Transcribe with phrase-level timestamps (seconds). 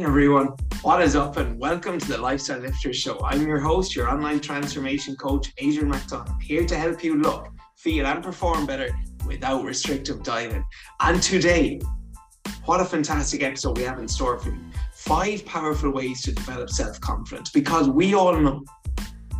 [0.00, 3.18] Everyone, what is up and welcome to the Lifestyle Lifter Show.
[3.24, 8.06] I'm your host, your online transformation coach, Adrian McDonald, here to help you look, feel,
[8.06, 8.90] and perform better
[9.26, 10.64] without restrictive dieting.
[11.00, 11.80] And today,
[12.64, 14.60] what a fantastic episode we have in store for you.
[14.94, 18.62] Five powerful ways to develop self confidence because we all know,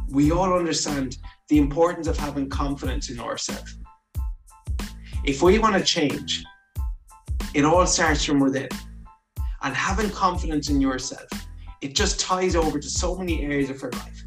[0.08, 1.18] we all understand
[1.48, 3.78] the importance of having confidence in ourselves.
[5.22, 6.42] If we want to change,
[7.54, 8.68] it all starts from within
[9.62, 11.28] and having confidence in yourself,
[11.80, 14.24] it just ties over to so many areas of your life.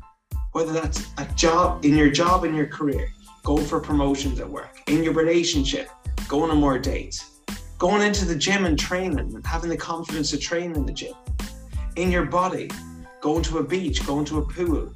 [0.54, 3.10] Whether that's a job, in your job, in your career,
[3.44, 5.90] going for promotions at work, in your relationship,
[6.28, 7.42] going on more dates,
[7.78, 11.14] going into the gym and training and having the confidence to train in the gym,
[11.96, 12.70] in your body,
[13.22, 14.94] going to a beach, going to a pool,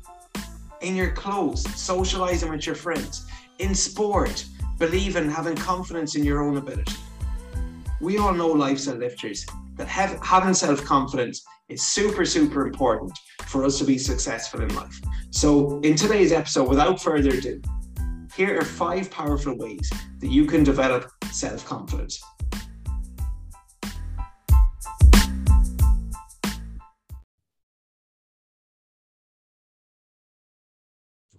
[0.82, 3.26] in your clothes, socializing with your friends,
[3.60, 4.46] in sport,
[4.78, 6.94] believing, having confidence in your own ability.
[8.02, 13.64] We all know lifestyle lifters that have, having self confidence is super, super important for
[13.64, 15.00] us to be successful in life.
[15.32, 17.62] So, in today's episode, without further ado,
[18.36, 22.22] here are five powerful ways that you can develop self confidence.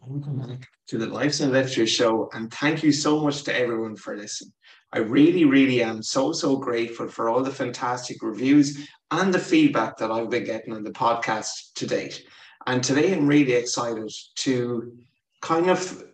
[0.07, 4.53] To the Lifestyle Lifter Show, and thank you so much to everyone for listening.
[4.93, 9.97] I really, really am so, so grateful for all the fantastic reviews and the feedback
[9.97, 12.25] that I've been getting on the podcast to date.
[12.69, 14.97] And today I'm really excited to
[15.43, 16.05] kind of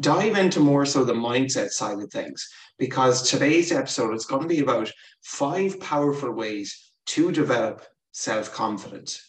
[0.00, 4.48] dive into more so the mindset side of things because today's episode is going to
[4.48, 4.90] be about
[5.22, 9.22] five powerful ways to develop self confidence.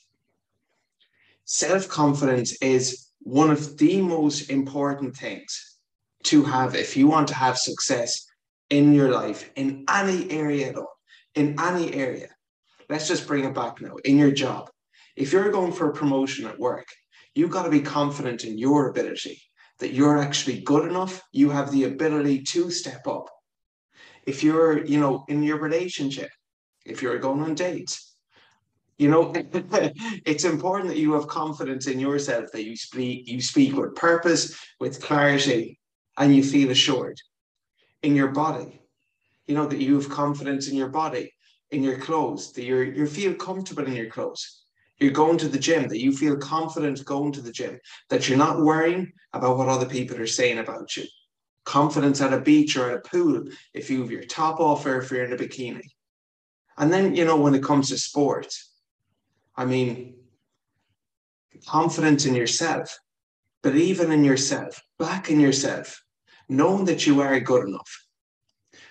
[1.46, 5.78] Self confidence is one of the most important things
[6.24, 8.26] to have if you want to have success
[8.72, 10.98] in your life, in any area at all,
[11.36, 12.30] in any area.
[12.90, 13.98] Let's just bring it back now.
[14.04, 14.72] In your job,
[15.16, 16.88] if you're going for a promotion at work,
[17.36, 19.40] you've got to be confident in your ability
[19.78, 21.22] that you're actually good enough.
[21.32, 23.30] You have the ability to step up.
[24.26, 26.32] If you're, you know, in your relationship,
[26.84, 28.09] if you're going on dates,
[29.00, 33.76] you know, it's important that you have confidence in yourself that you speak, you speak
[33.76, 35.80] with purpose, with clarity,
[36.18, 37.18] and you feel assured
[38.04, 38.82] in your body.
[39.48, 41.34] You know, that you have confidence in your body,
[41.72, 44.66] in your clothes, that you're you feel comfortable in your clothes.
[45.00, 48.38] You're going to the gym, that you feel confident going to the gym, that you're
[48.38, 51.06] not worrying about what other people are saying about you.
[51.64, 55.00] Confidence at a beach or at a pool, if you have your top off or
[55.00, 55.88] if you're in a bikini.
[56.78, 58.69] And then, you know, when it comes to sports,
[59.60, 60.16] I mean,
[61.68, 62.98] confidence in yourself,
[63.62, 66.02] believing in yourself, backing yourself,
[66.48, 68.06] knowing that you are good enough.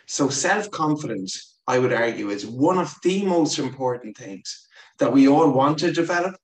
[0.07, 4.69] So, self confidence, I would argue, is one of the most important things
[4.99, 6.37] that we all want to develop.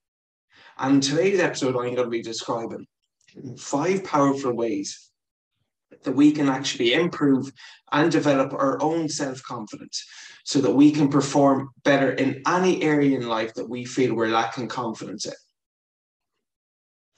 [0.78, 2.86] And today's episode, I'm going to be describing
[3.58, 5.10] five powerful ways
[6.04, 7.52] that we can actually improve
[7.92, 10.04] and develop our own self confidence
[10.44, 14.28] so that we can perform better in any area in life that we feel we're
[14.28, 15.32] lacking confidence in.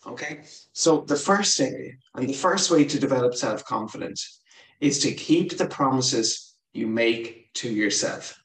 [0.06, 0.42] Okay.
[0.72, 4.40] So the first area and the first way to develop self confidence
[4.80, 8.40] is to keep the promises you make to yourself.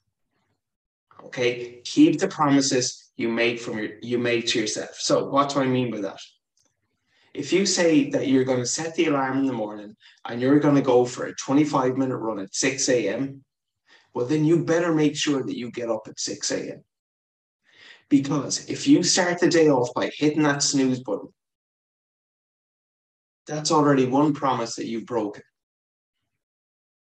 [1.26, 1.82] Okay.
[1.84, 4.96] Keep the promises you make from your you make to yourself.
[4.96, 6.20] So what do I mean by that?
[7.34, 9.96] If you say that you're going to set the alarm in the morning
[10.28, 13.44] and you're going to go for a 25 minute run at 6 a.m.,
[14.14, 16.84] well, then you better make sure that you get up at 6 a.m.
[18.10, 21.30] Because if you start the day off by hitting that snooze button,
[23.48, 25.44] that's already one promise that you've broken.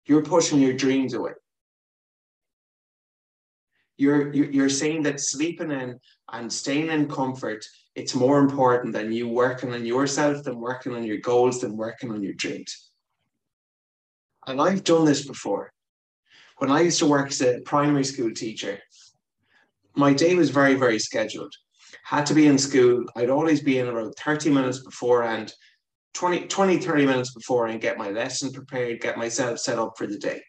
[0.05, 1.31] You're pushing your dreams away.
[3.97, 5.99] You're, you're saying that sleeping in
[6.31, 7.65] and staying in comfort,
[7.97, 12.12] it's more important than you working on yourself, than working on your goals, than working
[12.12, 12.92] on your dreams.
[14.45, 15.74] And I've done this before.
[16.60, 18.77] When I used to work as a primary school teacher,
[19.95, 21.51] my day was very, very scheduled.
[22.04, 23.04] Had to be in school.
[23.16, 25.51] I'd always be in about 30 minutes beforehand
[26.13, 30.06] 20, 20, 30 minutes before and get my lesson prepared, get myself set up for
[30.06, 30.44] the day,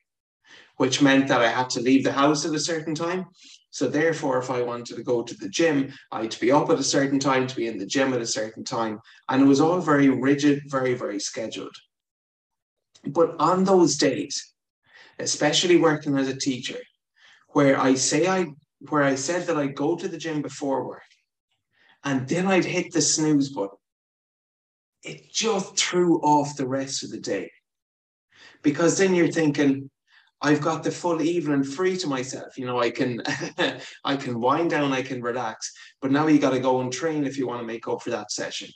[0.77, 3.25] which meant that I had to leave the house at a certain time.
[3.71, 6.71] So therefore, if I wanted to go to the gym, I had to be up
[6.71, 9.01] at a certain time to be in the gym at a certain time.
[9.29, 11.77] And it was all very rigid, very, very scheduled.
[13.05, 14.55] But on those days,
[15.19, 16.81] especially working as a teacher,
[17.51, 18.47] where I say I
[18.89, 21.11] where I said that I'd go to the gym before work,
[22.05, 23.79] and then I'd hit the snooze button
[25.03, 27.51] it just threw off the rest of the day.
[28.63, 29.91] Because then you're thinking,
[30.41, 32.57] I've got the full evening free to myself.
[32.57, 33.23] You know, I can
[34.05, 35.73] I can wind down, I can relax.
[36.01, 38.11] But now you got to go and train if you want to make up for
[38.11, 38.69] that session.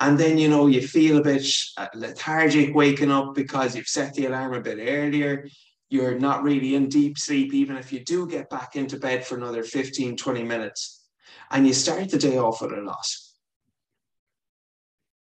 [0.00, 1.44] And then you know you feel a bit
[1.76, 5.48] uh, lethargic waking up because you've set the alarm a bit earlier.
[5.90, 9.36] You're not really in deep sleep, even if you do get back into bed for
[9.36, 11.06] another 15, 20 minutes.
[11.50, 13.27] And you start the day off with a loss.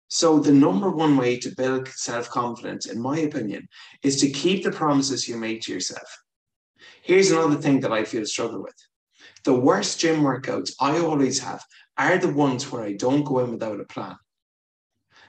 [0.08, 3.68] So, the number one way to build self confidence, in my opinion,
[4.02, 6.22] is to keep the promises you make to yourself.
[7.02, 8.76] Here's another thing that I feel struggle with
[9.44, 11.64] the worst gym workouts I always have
[11.96, 14.16] are the ones where I don't go in without a plan.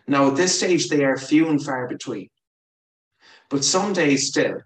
[0.08, 2.30] Now, at this stage, they are few and far between.
[3.50, 4.62] But some days still,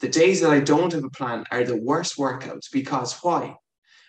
[0.00, 3.56] the days that I don't have a plan are the worst workouts because why?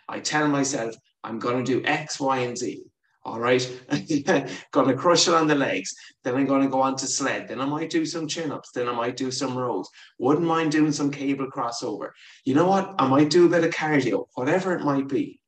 [0.10, 2.84] I tell myself I'm going to do X, Y, and Z
[3.28, 3.62] all right,
[4.72, 5.94] gonna crush it on the legs.
[6.24, 7.50] Then I'm gonna go on to sled.
[7.50, 8.72] Then I might do some chin ups.
[8.72, 9.90] Then I might do some rows.
[10.18, 12.12] Wouldn't mind doing some cable crossover.
[12.46, 12.96] You know what?
[12.98, 15.42] I might do a bit of cardio, whatever it might be.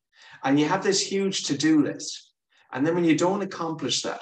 [0.43, 2.33] And you have this huge to do list.
[2.73, 4.21] And then when you don't accomplish that,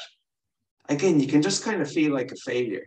[0.88, 2.86] again, you can just kind of feel like a failure.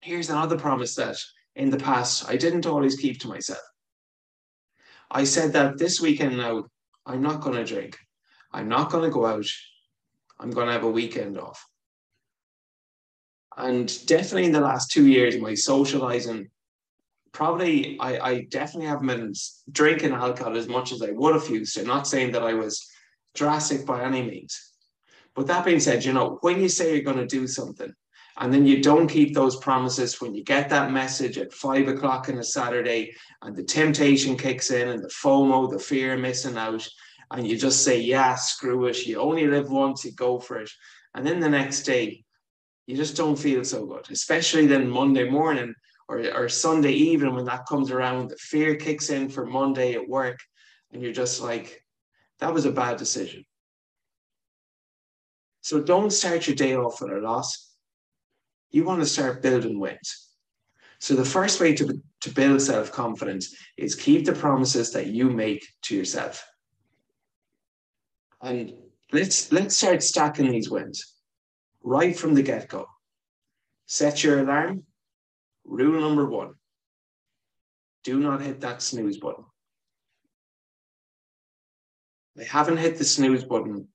[0.00, 1.18] Here's another promise that
[1.56, 3.60] in the past I didn't always keep to myself.
[5.10, 6.64] I said that this weekend now,
[7.04, 7.98] I'm not going to drink.
[8.54, 9.46] I'm not going to go out.
[10.38, 11.66] I'm going to have a weekend off.
[13.56, 16.50] And definitely in the last two years, my socializing,
[17.32, 19.32] probably I, I definitely haven't been
[19.70, 21.84] drinking alcohol as much as I would have used to.
[21.84, 22.88] Not saying that I was
[23.34, 24.72] drastic by any means.
[25.34, 27.92] But that being said, you know, when you say you're going to do something
[28.38, 32.28] and then you don't keep those promises, when you get that message at five o'clock
[32.28, 36.56] on a Saturday and the temptation kicks in and the FOMO, the fear of missing
[36.56, 36.88] out,
[37.30, 39.06] and you just say, yeah, screw it.
[39.06, 40.70] You only live once, you go for it.
[41.14, 42.24] And then the next day,
[42.86, 45.74] you just don't feel so good, especially then Monday morning
[46.08, 48.28] or, or Sunday evening when that comes around.
[48.28, 50.38] The fear kicks in for Monday at work,
[50.92, 51.82] and you're just like,
[52.40, 53.44] that was a bad decision.
[55.62, 57.74] So don't start your day off with a loss.
[58.70, 60.28] You want to start building wins.
[60.98, 65.66] So the first way to, to build self-confidence is keep the promises that you make
[65.82, 66.44] to yourself.
[68.44, 68.74] And
[69.10, 71.14] let's let's start stacking these wins
[71.82, 72.84] right from the get-go.
[73.86, 74.82] Set your alarm.
[75.64, 76.52] Rule number one.
[78.04, 79.44] Do not hit that snooze button.
[82.38, 83.88] I haven't hit the snooze button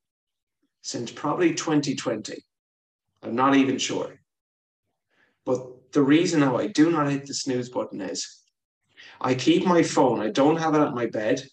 [0.82, 2.44] since probably 2020.
[3.22, 4.20] I'm not even sure.
[5.46, 8.42] But the reason how I do not hit the snooze button is
[9.22, 11.44] I keep my phone, I don't have it at my bed.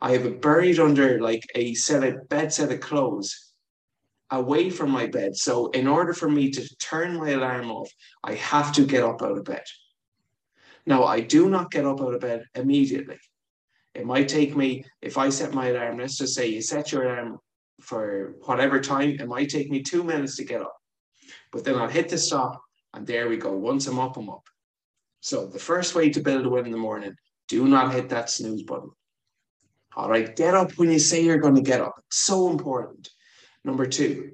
[0.00, 3.52] I have buried under like a set of bed set of clothes
[4.30, 5.36] away from my bed.
[5.36, 7.90] So in order for me to turn my alarm off,
[8.24, 9.64] I have to get up out of bed.
[10.86, 13.18] Now I do not get up out of bed immediately.
[13.94, 17.04] It might take me, if I set my alarm, let's just say you set your
[17.04, 17.38] alarm
[17.80, 20.76] for whatever time, it might take me two minutes to get up.
[21.52, 22.60] But then I'll hit the stop
[22.94, 23.52] and there we go.
[23.52, 24.46] Once I'm up, I'm up.
[25.20, 27.14] So the first way to build a win in the morning,
[27.48, 28.90] do not hit that snooze button.
[29.96, 31.94] All right, get up when you say you're going to get up.
[32.06, 33.10] It's so important.
[33.64, 34.32] Number two,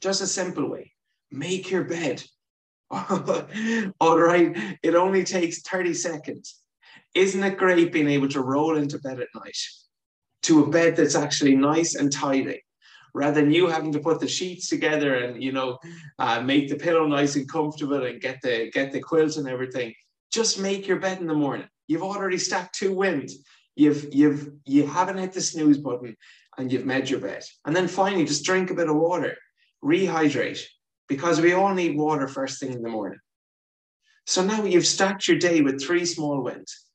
[0.00, 0.92] just a simple way
[1.30, 2.22] make your bed.
[2.90, 6.60] All right, it only takes 30 seconds.
[7.14, 9.58] Isn't it great being able to roll into bed at night
[10.42, 12.62] to a bed that's actually nice and tidy?
[13.14, 15.78] rather than you having to put the sheets together and you know
[16.18, 19.94] uh, make the pillow nice and comfortable and get the get the quilt and everything
[20.32, 23.38] just make your bed in the morning you've already stacked two wins
[23.76, 26.16] you've you've you haven't hit the snooze button
[26.58, 27.44] and you've made your bed.
[27.64, 29.36] And then finally just drink a bit of water.
[29.84, 30.62] Rehydrate.
[31.08, 33.18] Because we all need water first thing in the morning.
[34.26, 36.86] So now you've stacked your day with three small wins.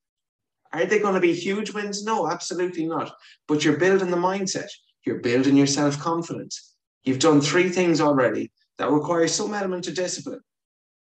[0.74, 2.04] Are they going to be huge wins?
[2.04, 3.14] No absolutely not.
[3.48, 4.70] But you're building the mindset.
[5.06, 6.74] You're building your self confidence.
[7.04, 10.42] You've done three things already that require some element of discipline.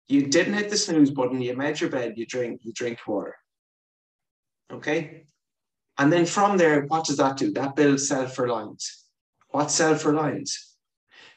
[0.07, 3.35] You didn't hit the snooze button, you made your bed, you drink, you drink water.
[4.71, 5.25] Okay?
[5.99, 7.51] And then from there, what does that do?
[7.51, 9.05] That builds self reliance.
[9.49, 10.75] What's self reliance?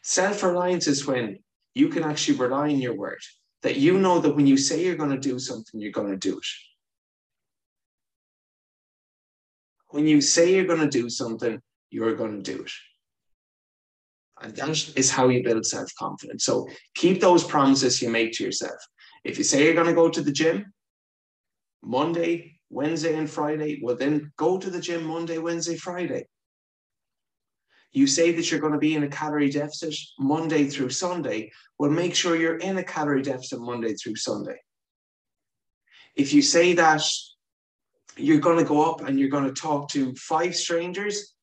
[0.03, 1.41] Self reliance is when
[1.75, 3.21] you can actually rely on your word,
[3.63, 6.17] that you know that when you say you're going to do something, you're going to
[6.17, 6.47] do it.
[9.89, 12.73] When you say you're going to do something, you're going to do it.
[14.43, 16.45] And that is how you build self confidence.
[16.45, 18.79] So keep those promises you make to yourself.
[19.25, 20.73] If you say you're going to go to the gym
[21.83, 26.27] Monday, Wednesday, and Friday, well, then go to the gym Monday, Wednesday, Friday.
[27.93, 31.53] You say that you're going to be in a calorie deficit Monday through Sunday.
[31.79, 34.59] Well, make sure you're in a calorie deficit Monday through Sunday.
[36.15, 37.03] if you say that
[38.17, 41.35] you're going to go up and you're going to talk to five strangers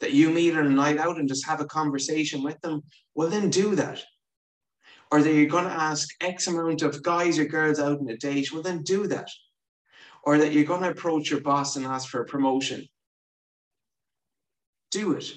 [0.00, 2.82] that you meet on a night out and just have a conversation with them,
[3.14, 4.02] well, then do that.
[5.10, 8.16] Or that you're going to ask X amount of guys or girls out on a
[8.16, 9.28] date, well, then do that.
[10.26, 12.86] Or that you're going to approach your boss and ask for a promotion,
[14.90, 15.32] do it.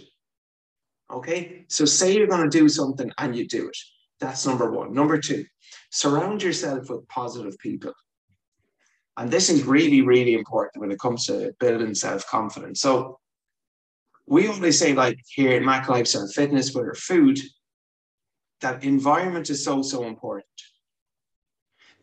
[1.12, 3.77] Okay, so say you're going to do something and you do it.
[4.20, 4.94] That's number one.
[4.94, 5.46] Number two,
[5.91, 7.94] surround yourself with positive people.
[9.17, 12.82] And this is really, really important when it comes to building self confidence.
[12.82, 13.20] So,
[14.27, 17.39] we always say, like here at McLifestyle Fitness, with our food,
[18.62, 20.46] that environment is so, so important.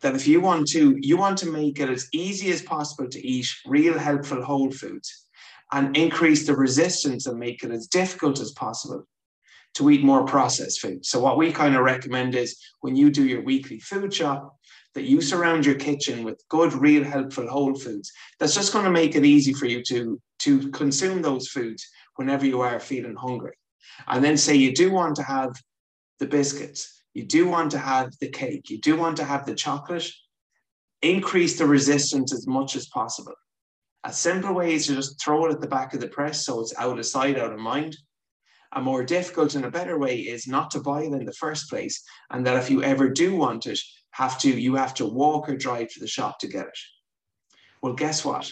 [0.05, 3.27] That if you want to, you want to make it as easy as possible to
[3.27, 5.25] eat real, helpful whole foods
[5.71, 9.07] and increase the resistance and make it as difficult as possible
[9.73, 11.03] to eat more processed food.
[11.03, 14.55] So, what we kind of recommend is when you do your weekly food shop,
[14.93, 18.11] that you surround your kitchen with good, real, helpful whole foods.
[18.39, 21.83] That's just going to make it easy for you to, to consume those foods
[22.17, 23.57] whenever you are feeling hungry.
[24.07, 25.55] And then say you do want to have
[26.19, 29.55] the biscuits, you do want to have the cake, you do want to have the
[29.55, 30.07] chocolate,
[31.01, 33.33] increase the resistance as much as possible.
[34.03, 36.59] A simple way is to just throw it at the back of the press so
[36.59, 37.97] it's out of sight, out of mind.
[38.73, 41.69] A more difficult and a better way is not to buy it in the first
[41.69, 43.79] place, and that if you ever do want it,
[44.11, 46.79] have to you have to walk or drive to the shop to get it.
[47.81, 48.51] Well, guess what?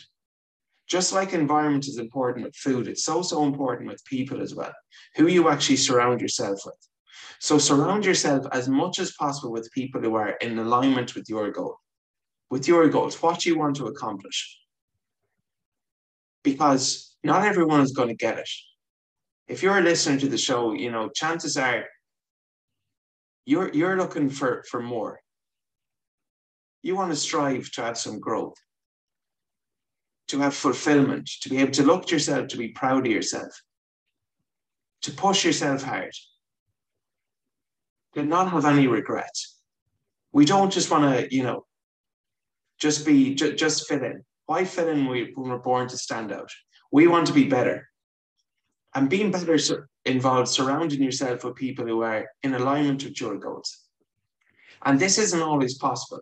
[0.87, 4.73] Just like environment is important with food, it's so so important with people as well.
[5.17, 6.77] Who you actually surround yourself with.
[7.39, 11.51] So surround yourself as much as possible with people who are in alignment with your
[11.51, 11.77] goal,
[12.49, 14.59] with your goals, what you want to accomplish.
[16.43, 18.49] Because not everyone is going to get it.
[19.47, 21.85] If you're listening to the show, you know, chances are
[23.45, 25.19] you're you're looking for for more.
[26.81, 28.55] You want to strive to have some growth,
[30.27, 33.53] to have fulfillment, to be able to look at yourself, to be proud of yourself,
[35.01, 36.13] to push yourself hard,
[38.15, 39.59] to not have any regrets.
[40.31, 41.65] We don't just want to, you know,
[42.79, 44.23] just be, ju- just fit in.
[44.45, 46.49] Why fit in when we're born to stand out?
[46.91, 47.89] We want to be better.
[48.95, 53.79] And being better involves surrounding yourself with people who are in alignment with your goals.
[54.85, 56.21] And this isn't always possible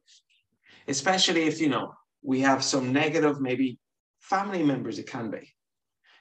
[0.88, 3.80] especially if, you know, we have some negative, maybe
[4.20, 5.54] family members, it can be,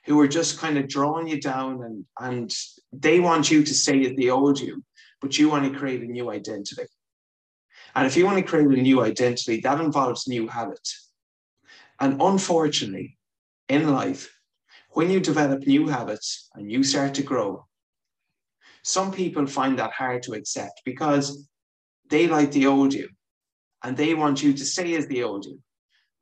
[0.07, 2.55] who are just kind of drawing you down and, and
[2.93, 4.83] they want you to stay as the old you,
[5.21, 6.85] but you want to create a new identity.
[7.95, 11.11] And if you want to create a new identity, that involves new habits.
[11.99, 13.19] And unfortunately,
[13.69, 14.35] in life,
[14.91, 17.67] when you develop new habits and you start to grow,
[18.83, 21.47] some people find that hard to accept because
[22.09, 23.09] they like the old you
[23.85, 25.61] and they want you to stay as the old you.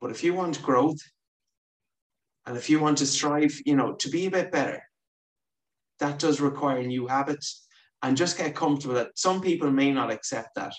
[0.01, 0.99] But if you want growth
[2.45, 4.83] and if you want to strive, you know, to be a bit better,
[5.99, 7.67] that does require new habits
[8.01, 10.73] and just get comfortable that some people may not accept that,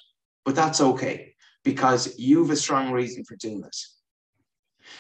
[0.45, 1.35] but that's okay
[1.65, 3.99] because you've a strong reason for doing this.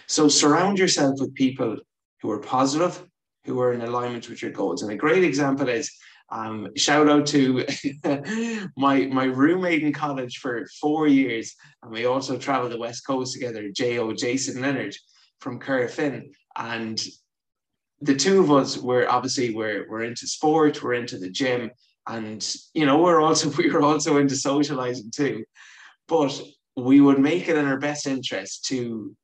[0.07, 1.79] So surround yourself with people
[2.21, 3.03] who are positive,
[3.45, 4.83] who are in alignment with your goals.
[4.83, 5.91] And a great example is
[6.31, 7.67] um, shout out to
[8.77, 13.33] my my roommate in college for four years, and we also traveled the West Coast
[13.33, 13.69] together.
[13.71, 14.95] Jo Jason Leonard
[15.41, 17.03] from Currafin, and
[18.01, 21.71] the two of us were obviously we're we're into sport, we're into the gym,
[22.11, 25.45] and you know we're also we were also into socializing too,
[26.09, 26.41] but
[26.77, 29.15] we would make it in our best interest to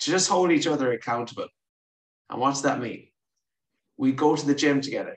[0.00, 1.48] to just hold each other accountable.
[2.30, 3.08] And what's that mean?
[3.96, 5.16] We go to the gym together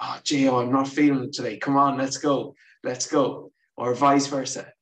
[0.00, 1.58] oh, Gio, I'm not feeling it today.
[1.58, 2.54] Come on, let's go.
[2.84, 3.52] Let's go.
[3.76, 4.72] Or vice versa.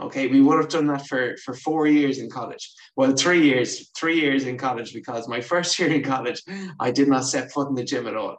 [0.00, 2.72] Okay, we would have done that for, for four years in college.
[2.96, 6.42] Well, three years, three years in college, because my first year in college,
[6.80, 8.38] I did not set foot in the gym at all.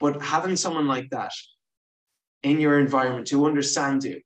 [0.00, 1.32] But having someone like that
[2.42, 4.20] in your environment who understands you,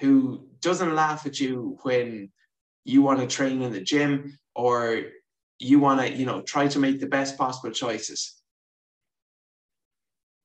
[0.00, 2.30] who doesn't laugh at you when
[2.84, 5.02] you want to train in the gym or
[5.58, 8.36] you want to, you know, try to make the best possible choices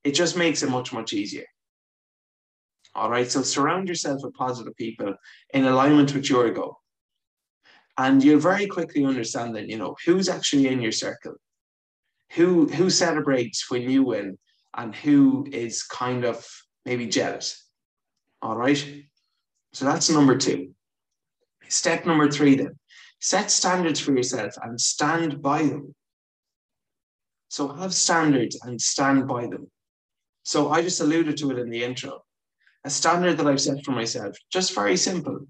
[0.04, 1.46] it just makes it much, much easier.
[2.94, 3.30] All right.
[3.30, 5.14] So surround yourself with positive people
[5.54, 6.78] in alignment with your goal.
[7.96, 11.34] And you'll very quickly understand that, you know, who's actually in your circle,
[12.32, 14.38] who who celebrates when you win,
[14.76, 16.46] and who is kind of
[16.84, 17.66] maybe jealous.
[18.40, 19.04] All right.
[19.72, 20.74] So that's number two.
[21.68, 22.78] Step number three then.
[23.20, 25.94] Set standards for yourself and stand by them.
[27.48, 29.70] So have standards and stand by them.
[30.42, 32.22] So I just alluded to it in the intro.
[32.84, 35.46] A standard that I've set for myself, just very simple.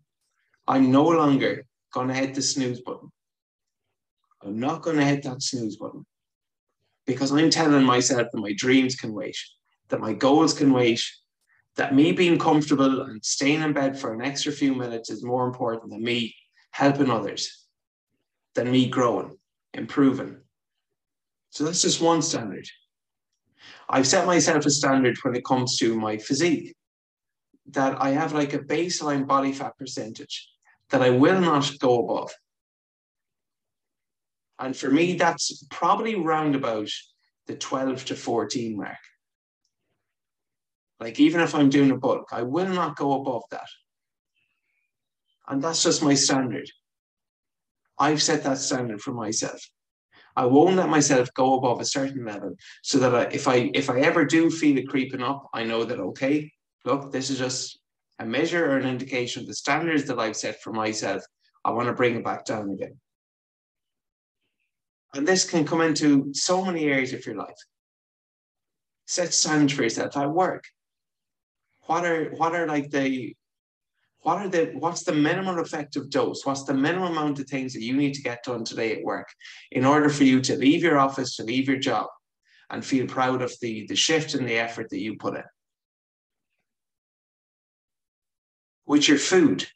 [0.69, 1.65] I'm no longer
[1.95, 3.11] going to hit the snooze button.
[4.43, 6.05] I'm not going to hit that snooze button
[7.07, 9.37] because I'm telling myself that my dreams can wait,
[9.89, 11.03] that my goals can wait,
[11.77, 15.47] that me being comfortable and staying in bed for an extra few minutes is more
[15.47, 16.35] important than me
[16.71, 17.67] helping others,
[18.55, 19.37] than me growing,
[19.75, 20.39] improving.
[21.51, 22.67] So that's just one standard.
[23.89, 26.75] I've set myself a standard when it comes to my physique
[27.71, 30.49] that I have like a baseline body fat percentage
[30.91, 32.33] that I will not go above.
[34.63, 36.89] And for me, that's probably round about
[37.49, 38.97] the 12 to 14 mark.
[41.01, 43.67] Like, even if I'm doing a bulk, I will not go above that.
[45.49, 46.71] And that's just my standard.
[47.99, 49.61] I've set that standard for myself.
[50.37, 52.55] I won't let myself go above a certain level
[52.85, 55.83] so that I, if I if I ever do feel it creeping up, I know
[55.85, 56.53] that okay,
[56.85, 57.81] look, this is just
[58.21, 61.23] a measure or an indication of the standards that I've set for myself.
[61.65, 63.02] I want to bring it back down again.
[65.15, 67.59] And this can come into so many areas of your life.
[69.07, 70.65] Set standards for yourself at work.
[71.87, 73.37] What are what are like the
[74.21, 76.47] what are the what's the minimum effective dose?
[76.47, 79.29] What's the minimum amount of things that you need to get done today at work
[79.73, 82.07] in order for you to leave your office, to leave your job,
[82.71, 85.43] and feel proud of the, the shift and the effort that you put in?
[88.87, 89.67] With your food,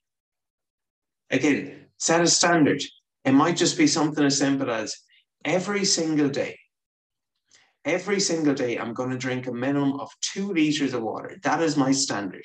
[1.31, 2.83] again, set a standard.
[3.25, 4.97] It might just be something as simple as
[5.47, 6.59] every single day,
[7.85, 11.39] every single day, I'm going to drink a minimum of two liters of water.
[11.45, 12.45] That is my standard.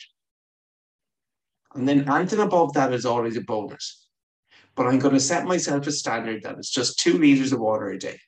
[1.73, 4.07] And then anything above that is always a bonus.
[4.75, 7.89] But I'm going to set myself a standard that it's just two liters of water
[7.89, 8.19] a day.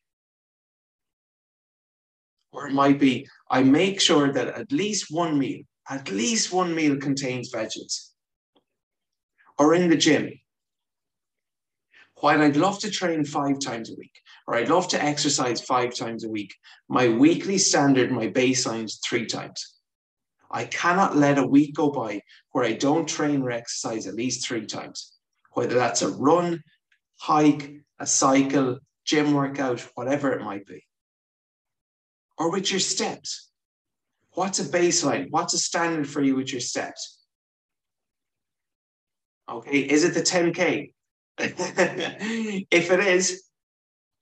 [2.51, 6.73] Or it might be, I make sure that at least one meal, at least one
[6.73, 8.09] meal contains veggies.
[9.57, 10.31] Or in the gym,
[12.15, 15.95] while I'd love to train five times a week, or I'd love to exercise five
[15.95, 16.53] times a week,
[16.89, 19.73] my weekly standard, my baseline is three times.
[20.51, 24.45] I cannot let a week go by where I don't train or exercise at least
[24.45, 25.13] three times,
[25.53, 26.61] whether that's a run,
[27.19, 30.85] hike, a cycle, gym workout, whatever it might be.
[32.37, 33.49] Or with your steps.
[34.33, 35.27] What's a baseline?
[35.29, 37.19] What's a standard for you with your steps?
[39.49, 40.93] Okay, is it the 10K?
[41.39, 43.43] if it is,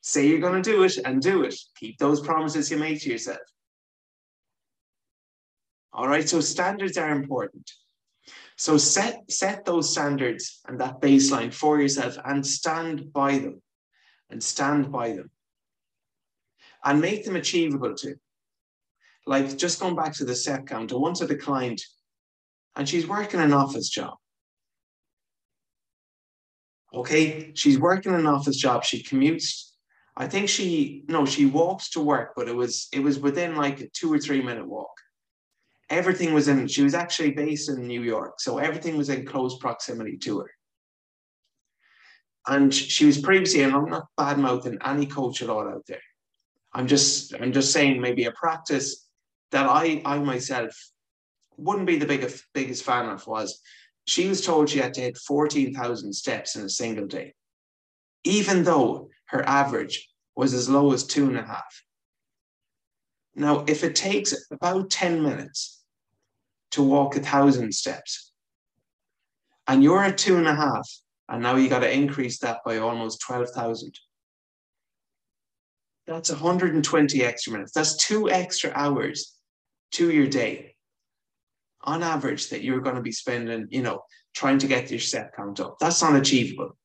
[0.01, 1.55] say you're going to do it and do it.
[1.77, 3.39] Keep those promises you make to yourself.
[5.93, 7.69] All right, so standards are important.
[8.57, 13.61] So set, set those standards and that baseline for yourself and stand by them
[14.29, 15.31] and stand by them
[16.83, 18.15] and make them achievable too.
[19.25, 21.81] Like just going back to the set counter, I once a client
[22.75, 24.15] and she's working an office job.
[26.93, 28.83] Okay, she's working an office job.
[28.83, 29.70] She commutes.
[30.15, 33.81] I think she no, she walks to work, but it was it was within like
[33.81, 34.91] a two or three minute walk
[35.91, 38.39] everything was in, she was actually based in New York.
[38.39, 40.51] So everything was in close proximity to her.
[42.47, 46.01] And she was previously, and I'm not bad mouthing any coach at all out there.
[46.73, 49.05] I'm just, I'm just saying maybe a practice
[49.51, 50.71] that I, I myself
[51.57, 53.61] wouldn't be the biggest, biggest fan of was
[54.05, 57.33] she was told she had to hit 14,000 steps in a single day,
[58.23, 61.83] even though her average was as low as two and a half.
[63.35, 65.81] Now, if it takes about 10 minutes
[66.71, 68.31] to walk a thousand steps.
[69.67, 70.89] And you're at two and a half,
[71.29, 73.93] and now you got to increase that by almost 12,000.
[76.07, 77.73] That's 120 extra minutes.
[77.73, 79.35] That's two extra hours
[79.93, 80.75] to your day
[81.83, 84.01] on average that you're going to be spending, you know,
[84.33, 85.77] trying to get your step count up.
[85.79, 86.75] That's unachievable.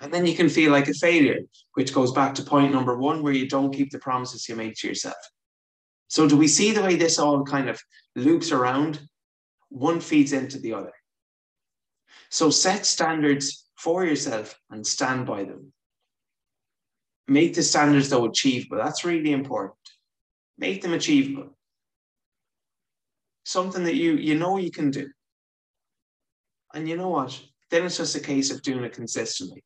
[0.00, 1.40] And then you can feel like a failure,
[1.74, 4.76] which goes back to point number one, where you don't keep the promises you make
[4.76, 5.16] to yourself.
[6.08, 7.80] So do we see the way this all kind of
[8.14, 9.00] loops around?
[9.70, 10.92] One feeds into the other.
[12.30, 15.72] So set standards for yourself and stand by them.
[17.26, 18.78] Make the standards though achievable.
[18.78, 19.78] That's really important.
[20.56, 21.56] Make them achievable.
[23.44, 25.08] Something that you you know you can do.
[26.74, 27.38] And you know what?
[27.70, 29.62] Then it's just a case of doing it consistently.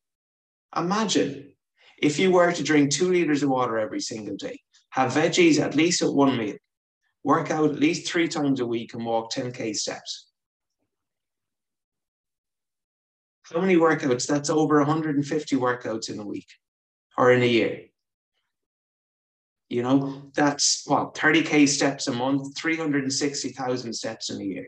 [0.75, 1.53] Imagine
[1.97, 4.59] if you were to drink two liters of water every single day
[4.93, 6.55] have veggies at least at one meal.
[7.23, 10.27] Work out at least three times a week and walk 10K steps.
[13.51, 14.27] How many workouts?
[14.27, 16.47] That's over 150 workouts in a week
[17.17, 17.81] or in a year.
[19.69, 24.67] You know, that's what, 30K steps a month, 360,000 steps in a year.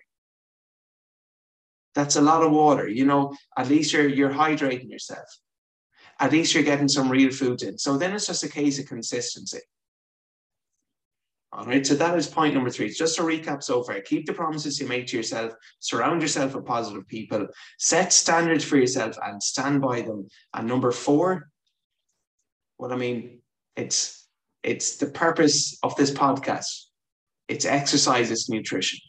[1.93, 2.87] That's a lot of water.
[2.87, 5.27] You know, at least you're you're hydrating yourself.
[6.19, 7.77] At least you're getting some real food in.
[7.77, 9.59] So then it's just a case of consistency.
[11.51, 12.89] All right, so that is point number three.
[12.89, 14.01] Just a recap so far.
[14.01, 17.47] Keep the promises you make to yourself, surround yourself with positive people,
[17.79, 20.27] set standards for yourself and stand by them.
[20.53, 21.49] And number four,
[22.75, 23.39] what I mean,
[23.77, 24.27] it's
[24.63, 26.87] it's the purpose of this podcast.
[27.47, 28.99] It's exercise, it's nutrition.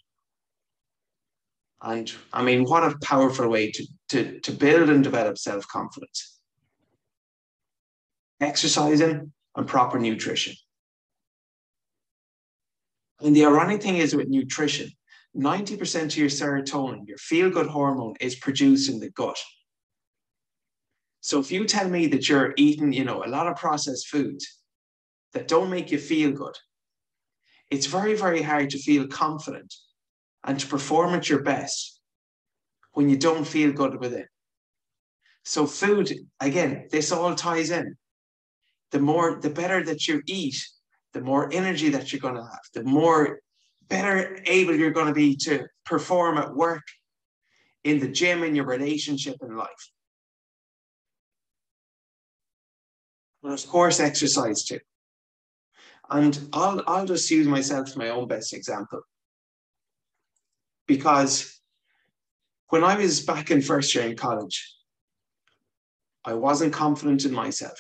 [1.83, 6.36] And I mean, what a powerful way to, to, to build and develop self-confidence.
[8.41, 10.55] Exercising and proper nutrition.
[13.21, 14.91] And the ironic thing is with nutrition,
[15.37, 19.39] 90% of your serotonin, your feel good hormone, is produced in the gut.
[21.21, 24.61] So if you tell me that you're eating, you know, a lot of processed foods
[25.33, 26.57] that don't make you feel good,
[27.71, 29.75] it's very, very hard to feel confident
[30.45, 32.01] and to perform at your best
[32.93, 34.29] when you don't feel good with it.
[35.45, 37.97] So food, again, this all ties in.
[38.93, 40.57] The more, the better that you eat,
[41.13, 43.41] the more energy that you're going to have, the more
[43.89, 46.83] better able you're going to be to perform at work,
[47.85, 49.69] in the gym, in your relationship, in life.
[53.45, 54.81] And of course, exercise too.
[56.11, 59.03] And I'll, I'll just use myself as my own best example.
[60.89, 61.61] Because
[62.71, 64.75] when I was back in first year in college,
[66.25, 67.79] I wasn't confident in myself.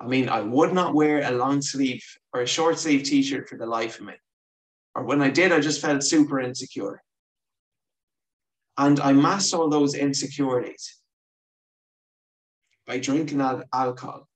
[0.00, 3.48] I mean, I would not wear a long sleeve or a short sleeve t shirt
[3.48, 4.14] for the life of me.
[4.94, 7.02] Or when I did, I just felt super insecure.
[8.76, 11.00] And I masked all those insecurities
[12.86, 14.28] by drinking al- alcohol.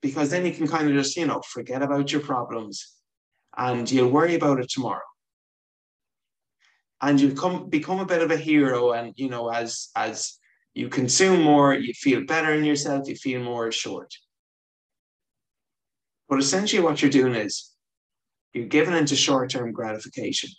[0.00, 2.94] Because then you can kind of just, you know, forget about your problems
[3.56, 5.02] and you'll worry about it tomorrow.
[7.00, 10.36] And you come become a bit of a hero, and you know, as as
[10.78, 14.12] you consume more, you feel better in yourself, you feel more assured.
[16.28, 17.72] But essentially, what you're doing is
[18.52, 20.50] you're giving into short term gratification.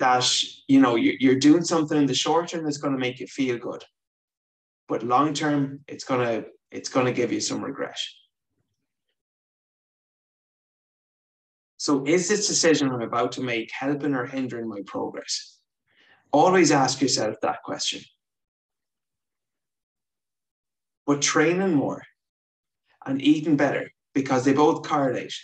[0.00, 0.28] That,
[0.66, 3.58] you know, you're doing something in the short term that's going to make you feel
[3.58, 3.84] good.
[4.88, 7.98] But long term, it's going to it's going to give you some regret.
[11.76, 15.59] So, is this decision I'm about to make helping or hindering my progress?
[16.32, 18.02] Always ask yourself that question.
[21.06, 22.02] But training more
[23.04, 25.34] and eating better because they both correlate.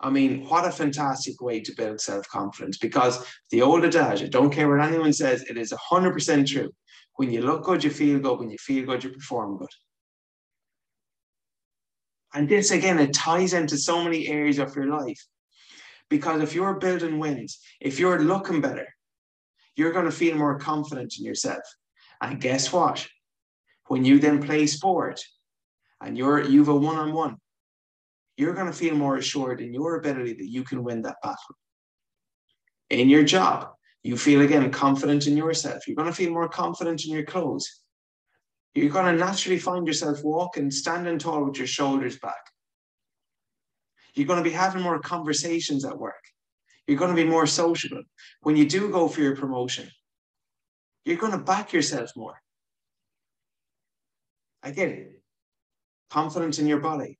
[0.00, 4.28] I mean, what a fantastic way to build self confidence because the old adage, I
[4.28, 6.70] don't care what anyone says, it is 100% true.
[7.16, 8.38] When you look good, you feel good.
[8.38, 9.68] When you feel good, you perform good.
[12.32, 15.20] And this, again, it ties into so many areas of your life.
[16.08, 18.86] Because if you're building wins, if you're looking better,
[19.78, 21.62] you're going to feel more confident in yourself.
[22.20, 23.06] And guess what?
[23.86, 25.20] When you then play sport
[26.02, 27.36] and you're you've a one-on-one,
[28.36, 31.54] you're going to feel more assured in your ability that you can win that battle.
[32.90, 33.68] In your job,
[34.02, 35.86] you feel again confident in yourself.
[35.86, 37.82] You're going to feel more confident in your clothes.
[38.74, 42.44] You're going to naturally find yourself walking, standing tall with your shoulders back.
[44.14, 46.24] You're going to be having more conversations at work.
[46.88, 48.02] You're going to be more sociable.
[48.40, 49.88] When you do go for your promotion,
[51.04, 52.40] you're going to back yourself more.
[54.62, 55.14] Again,
[56.10, 57.18] confidence in your body.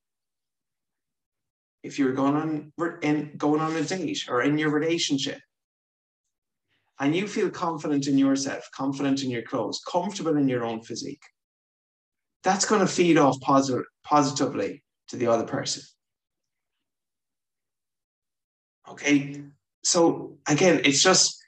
[1.83, 5.39] If you're going on in going on a date or in your relationship,
[6.99, 11.23] and you feel confident in yourself, confident in your clothes, comfortable in your own physique,
[12.43, 15.83] that's going to feed off positive, positively to the other person.
[18.89, 19.45] Okay,
[19.89, 21.43] so again, it's just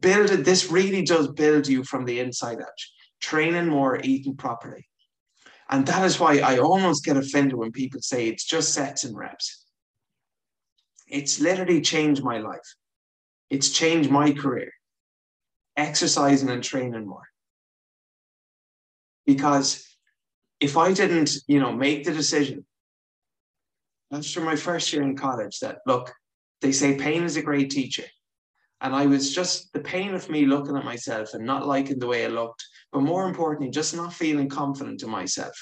[0.00, 0.42] builded.
[0.42, 2.80] This really does build you from the inside out.
[3.20, 4.88] Training more, eating properly.
[5.68, 9.14] And that is why I almost get offended when people say it's just sets and
[9.14, 9.66] reps.
[11.08, 12.74] It's literally changed my life.
[13.50, 14.72] It's changed my career.
[15.76, 17.28] Exercising and training more.
[19.26, 19.86] Because
[20.58, 22.64] if I didn't, you know, make the decision
[24.10, 26.14] after my first year in college that look,
[26.60, 28.04] they say pain is a great teacher.
[28.80, 32.06] And I was just the pain of me looking at myself and not liking the
[32.06, 35.54] way I looked, but more importantly, just not feeling confident in myself.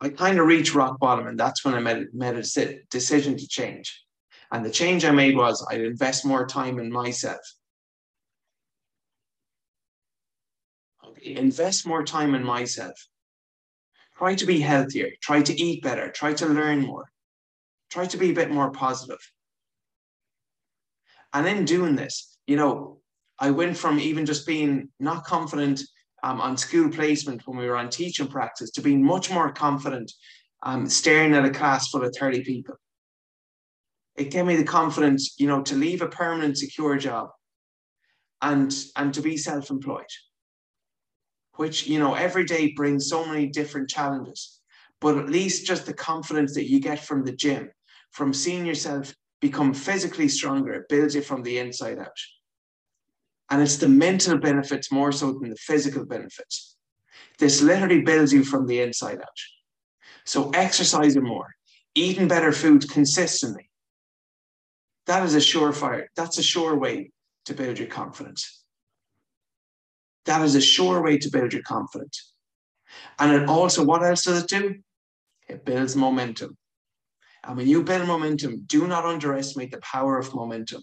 [0.00, 3.48] I kind of reached rock bottom, and that's when I made, made a decision to
[3.48, 4.04] change.
[4.52, 7.40] And the change I made was I'd invest more time in myself.
[11.06, 12.94] Okay, invest more time in myself.
[14.18, 17.10] Try to be healthier, try to eat better, try to learn more,
[17.90, 19.18] try to be a bit more positive.
[21.32, 23.00] And in doing this, you know,
[23.38, 25.82] I went from even just being not confident
[26.22, 30.10] um, on school placement when we were on teaching practice to being much more confident
[30.62, 32.76] um, staring at a class full of 30 people.
[34.16, 37.30] It gave me the confidence, you know, to leave a permanent, secure job
[38.40, 40.06] and, and to be self-employed,
[41.56, 44.60] which, you know, every day brings so many different challenges.
[45.00, 47.70] But at least just the confidence that you get from the gym,
[48.12, 52.18] from seeing yourself become physically stronger, it builds you from the inside out.
[53.50, 56.76] And it's the mental benefits more so than the physical benefits.
[57.38, 59.38] This literally builds you from the inside out.
[60.24, 61.54] So exercising more,
[61.94, 63.70] eating better food consistently.
[65.06, 67.10] That is a surefire, that's a sure way
[67.44, 68.62] to build your confidence.
[70.24, 72.33] That is a sure way to build your confidence.
[73.18, 74.76] And it also, what else does it do?
[75.48, 76.56] It builds momentum.
[77.44, 80.82] And when you build momentum, do not underestimate the power of momentum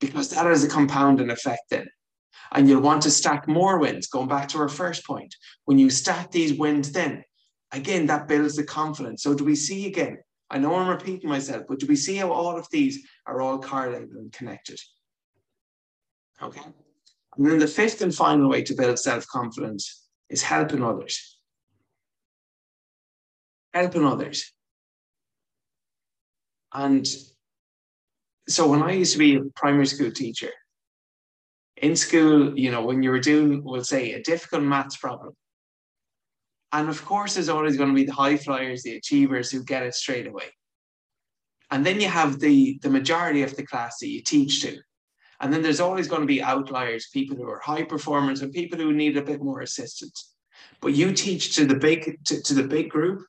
[0.00, 1.86] because that has a compounding effect then.
[2.52, 5.34] And you'll want to stack more wins, going back to our first point.
[5.64, 7.24] When you stack these wins, then
[7.72, 9.22] again, that builds the confidence.
[9.22, 10.18] So, do we see again?
[10.50, 13.58] I know I'm repeating myself, but do we see how all of these are all
[13.58, 14.78] correlated and connected?
[16.42, 16.60] Okay.
[17.36, 20.03] And then the fifth and final way to build self confidence
[20.34, 21.38] is helping others.
[23.72, 24.52] Helping others.
[26.72, 27.06] And
[28.48, 30.50] so when I used to be a primary school teacher,
[31.76, 35.34] in school, you know, when you were doing, we'll say, a difficult maths problem,
[36.72, 39.84] and of course, there's always going to be the high flyers, the achievers who get
[39.84, 40.50] it straight away.
[41.70, 44.78] And then you have the, the majority of the class that you teach to.
[45.44, 48.78] And then there's always going to be outliers, people who are high performers and people
[48.78, 50.32] who need a bit more assistance.
[50.80, 53.26] But you teach to the big to, to the big group,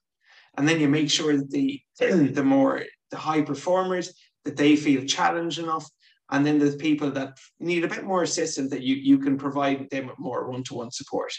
[0.58, 4.14] and then you make sure that the the more the high performers
[4.46, 5.86] that they feel challenged enough
[6.32, 9.90] and then the people that need a bit more assistance that you, you can provide
[9.90, 11.34] them with more one-to-one support.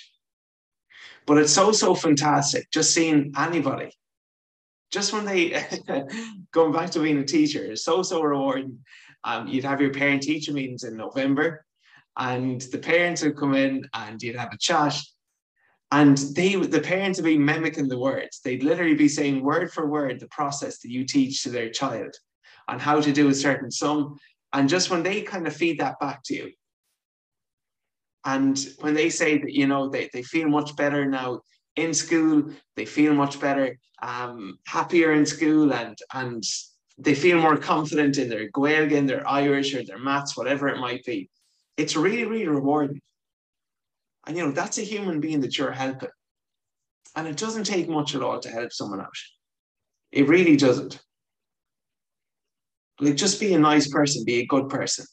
[1.25, 3.93] But it's so so fantastic just seeing anybody.
[4.91, 5.65] Just when they
[6.53, 8.81] going back to being a teacher is so so rewarding
[9.27, 11.65] um, you'd have your parent teacher meetings in november
[12.19, 14.99] and the parents would come in and you'd have a chat
[15.93, 18.41] and they, the parents would be mimicking the words.
[18.41, 22.15] They'd literally be saying word for word the process that you teach to their child
[22.69, 24.17] and how to do a certain sum.
[24.53, 26.53] And just when they kind of feed that back to you,
[28.25, 31.43] and when they say that, you know, they, they feel much better now
[31.77, 36.43] in school, they feel much better, um, happier in school, and and
[36.99, 41.05] they feel more confident in their Gaelic, their Irish, or their maths, whatever it might
[41.05, 41.31] be.
[41.77, 43.01] It's really, really rewarding.
[44.27, 46.09] And you know, that's a human being that you're helping.
[47.15, 49.17] And it doesn't take much at all to help someone out.
[50.11, 51.01] It really doesn't.
[52.99, 55.05] Like just be a nice person, be a good person.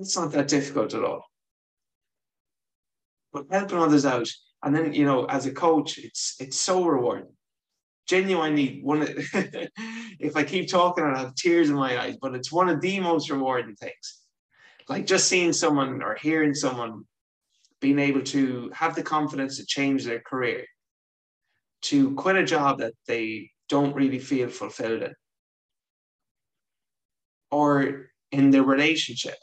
[0.00, 1.24] It's not that difficult at all.
[3.32, 4.28] But helping others out,
[4.62, 7.34] and then you know, as a coach, it's it's so rewarding.
[8.08, 9.08] Genuinely, one of,
[10.18, 13.00] if I keep talking, I'll have tears in my eyes, but it's one of the
[13.00, 14.20] most rewarding things.
[14.88, 17.04] Like just seeing someone or hearing someone
[17.80, 20.64] being able to have the confidence to change their career,
[21.82, 25.14] to quit a job that they don't really feel fulfilled in,
[27.50, 29.36] or in their relationship,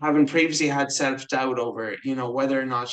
[0.00, 2.92] having previously had self doubt over, you know, whether or not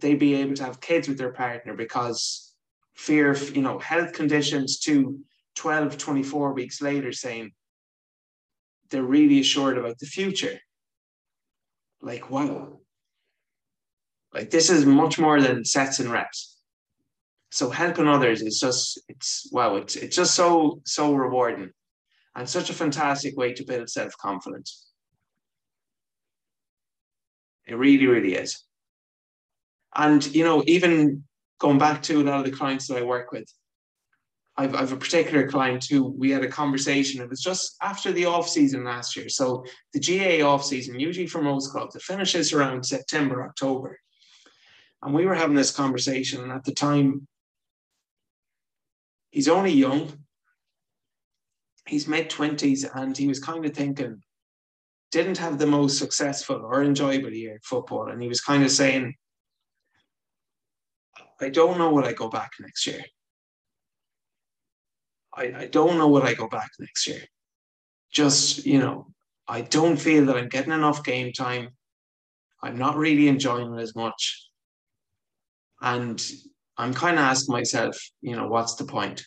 [0.00, 2.53] they'd be able to have kids with their partner because
[2.94, 5.20] fear of, you know, health conditions to
[5.56, 7.52] 12, 24 weeks later saying,
[8.90, 10.58] they're really assured about the future.
[12.00, 12.80] Like, wow.
[14.32, 16.58] Like this is much more than sets and reps.
[17.50, 21.70] So helping others is just it's wow, it's it's just so so rewarding
[22.34, 24.88] and such a fantastic way to build self-confidence.
[27.66, 28.64] It really, really is.
[29.94, 31.22] And you know, even
[31.58, 33.50] going back to a lot of the clients that I work with,
[34.56, 37.20] I've, I've a particular client who we had a conversation.
[37.20, 39.28] It was just after the off season last year.
[39.28, 43.98] So the GAA off season, usually for most clubs, it finishes around September, October.
[45.02, 47.26] And we were having this conversation, and at the time,
[49.30, 50.12] he's only young.
[51.86, 54.22] He's mid twenties, and he was kind of thinking,
[55.10, 59.14] didn't have the most successful or enjoyable year football, and he was kind of saying,
[61.40, 63.04] I don't know what I go back next year.
[65.36, 67.22] I, I don't know what I go back next year.
[68.12, 69.08] Just, you know,
[69.48, 71.70] I don't feel that I'm getting enough game time.
[72.62, 74.48] I'm not really enjoying it as much.
[75.80, 76.24] And
[76.78, 79.24] I'm kind of asking myself, you know, what's the point?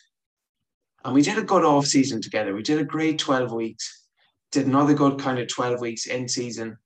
[1.04, 2.54] And we did a good off season together.
[2.54, 4.06] We did a great 12 weeks,
[4.50, 6.78] did another good kind of 12 weeks in season.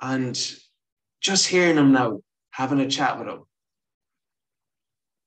[0.00, 0.36] And
[1.20, 3.44] just hearing him now, having a chat with him,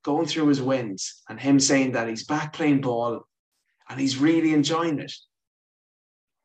[0.09, 3.21] going through his wins, and him saying that he's back playing ball
[3.87, 5.13] and he's really enjoying it.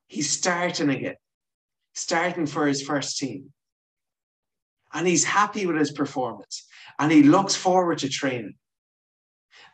[0.07, 1.15] He's starting again,
[1.95, 3.55] starting for his first team.
[4.93, 6.67] And he's happy with his performance
[6.99, 8.57] and he looks forward to training.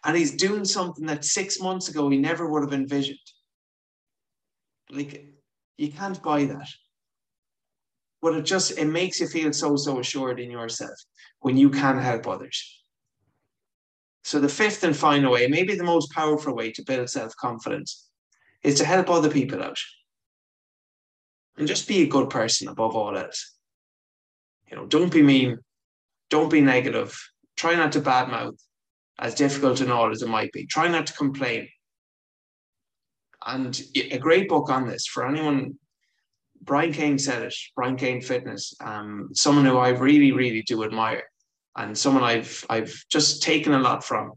[0.05, 3.19] And he's doing something that six months ago he never would have envisioned.
[4.89, 5.27] Like,
[5.77, 6.69] you can't buy that.
[8.23, 10.99] But it just it makes you feel so, so assured in yourself
[11.41, 12.80] when you can help others.
[14.23, 18.09] So the fifth and final way, maybe the most powerful way to build self-confidence,
[18.63, 19.79] is to help other people out.
[21.57, 23.57] And just be a good person above all else.
[24.71, 25.59] You know, don't be mean,
[26.29, 27.19] don't be negative,
[27.57, 28.59] try not to badmouth,
[29.19, 30.67] as difficult and all as it might be.
[30.67, 31.69] Try not to complain.
[33.45, 35.75] And a great book on this for anyone.
[36.63, 37.55] Brian Keane said it.
[37.75, 41.25] Brian Keane Fitness, um, someone who I really, really do admire,
[41.77, 44.33] and someone I've I've just taken a lot from.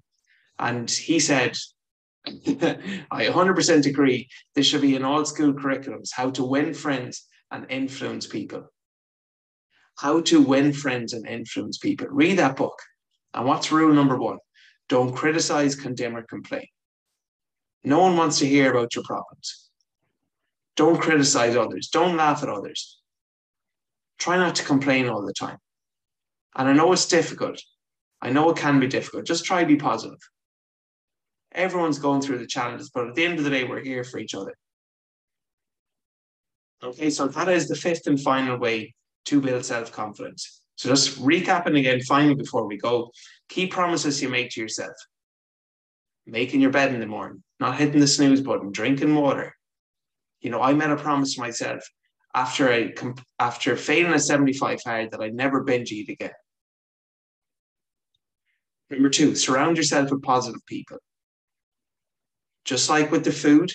[0.60, 1.58] And he said,
[2.28, 4.30] I 100% agree.
[4.56, 8.66] This should be in all school curriculums: how to win friends and influence people.
[9.98, 12.08] How to win friends and influence people.
[12.10, 12.80] Read that book.
[13.34, 14.38] And what's rule number one?
[14.90, 16.68] Don't criticize, condemn, or complain.
[17.84, 19.70] No one wants to hear about your problems.
[20.76, 21.90] Don't criticize others.
[21.90, 23.00] Don't laugh at others.
[24.18, 25.58] Try not to complain all the time.
[26.56, 27.62] And I know it's difficult.
[28.22, 29.26] I know it can be difficult.
[29.26, 30.20] Just try to be positive.
[31.52, 34.18] Everyone's going through the challenges, but at the end of the day, we're here for
[34.18, 34.54] each other.
[36.84, 38.94] Okay, so that is the fifth and final way
[39.26, 40.62] to build self confidence.
[40.76, 43.12] So just recapping again, finally, before we go,
[43.50, 44.96] key promises you make to yourself.
[46.26, 49.54] Making your bed in the morning, not hitting the snooze button, drinking water.
[50.42, 51.84] You know, I made a promise to myself
[52.34, 52.94] after I
[53.40, 56.32] after failing a 75 hard that I'd never binge eat again.
[58.94, 60.98] Number two, surround yourself with positive people.
[62.66, 63.72] Just like with the food,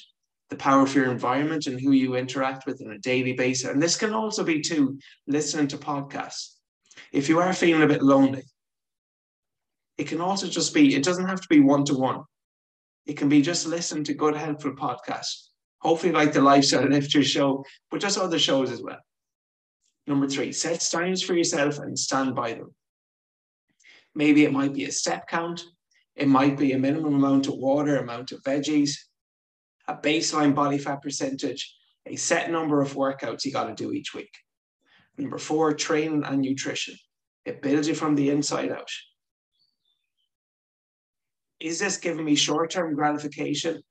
[0.48, 3.68] the power of your environment and who you interact with on a daily basis.
[3.70, 6.54] And this can also be too listening to podcasts
[7.12, 8.42] if you are feeling a bit lonely,
[9.96, 12.22] it can also just be, it doesn't have to be one to one.
[13.07, 15.48] It can be just listen to good, helpful podcasts.
[15.81, 18.98] Hopefully, like the Lifestyle Lifter show, but just other shows as well.
[20.07, 22.74] Number three, set standards for yourself and stand by them.
[24.14, 25.62] Maybe it might be a step count,
[26.16, 28.92] it might be a minimum amount of water, amount of veggies,
[29.87, 31.75] a baseline body fat percentage,
[32.07, 34.33] a set number of workouts you got to do each week.
[35.16, 36.97] Number four, training and nutrition.
[37.44, 38.90] It builds you from the inside out.
[41.61, 43.83] Is this giving me short term gratification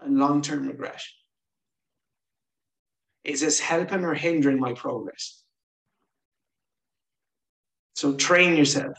[0.00, 1.02] and long term regret?
[3.24, 5.39] Is this helping or hindering my progress?
[8.00, 8.96] So train yourself,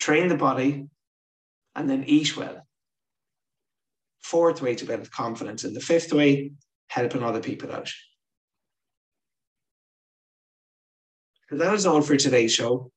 [0.00, 0.86] train the body,
[1.74, 2.66] and then eat well.
[4.22, 5.64] Fourth way to build confidence.
[5.64, 6.52] And the fifth way,
[6.88, 7.90] helping other people out.
[11.50, 12.90] So that is all for today's show.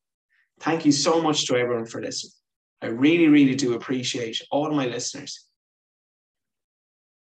[0.62, 2.32] Thank you so much to everyone for listening.
[2.82, 5.49] I really, really do appreciate all my listeners.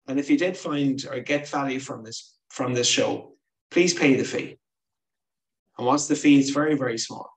[0.06, 3.32] And if you did find or get value from this from this show,
[3.72, 4.58] please pay the fee.
[5.76, 6.38] And what's the fee?
[6.38, 7.28] It's very, very small.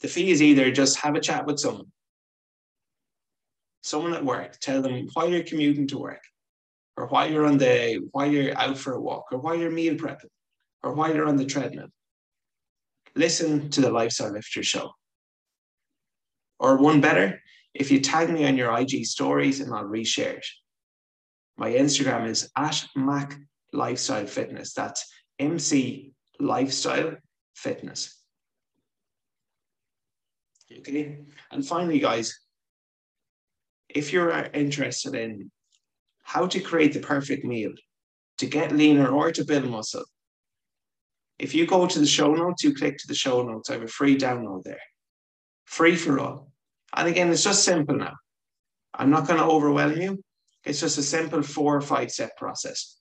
[0.00, 1.90] The fee is either just have a chat with someone,
[3.82, 6.22] someone at work, tell them why you're commuting to work,
[6.96, 9.94] or why you're on the why you're out for a walk, or why you're meal
[9.94, 10.30] prepping,
[10.82, 11.88] or why you're on the treadmill
[13.18, 14.92] listen to the Lifestyle Lifter show.
[16.60, 17.40] Or one better,
[17.74, 20.46] if you tag me on your IG stories and I'll reshare it.
[21.56, 23.36] My Instagram is at Mac
[23.72, 24.72] Lifestyle Fitness.
[24.72, 25.04] That's
[25.38, 27.16] MC Lifestyle
[27.54, 28.17] Fitness.
[30.76, 31.18] Okay.
[31.50, 32.38] And finally, guys,
[33.88, 35.50] if you're interested in
[36.22, 37.72] how to create the perfect meal
[38.38, 40.04] to get leaner or to build muscle,
[41.38, 43.70] if you go to the show notes, you click to the show notes.
[43.70, 44.80] I have a free download there,
[45.64, 46.50] free for all.
[46.94, 48.14] And again, it's just simple now.
[48.94, 50.22] I'm not going to overwhelm you.
[50.64, 52.98] It's just a simple four or five step process.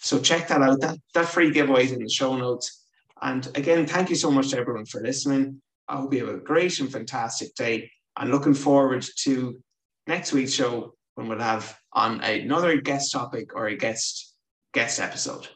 [0.00, 0.80] So check that out.
[0.80, 2.84] That, that free giveaway is in the show notes.
[3.20, 5.60] And again, thank you so much to everyone for listening.
[5.92, 7.90] I hope you have a great and fantastic day.
[8.16, 9.60] I'm looking forward to
[10.06, 14.34] next week's show when we'll have on another guest topic or a guest
[14.72, 15.48] guest episode.